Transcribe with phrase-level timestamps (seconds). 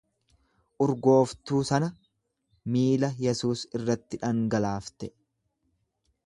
[0.85, 1.89] Urgooftuu sana
[2.77, 5.13] miilla Yesuus irratti dhangalaafte.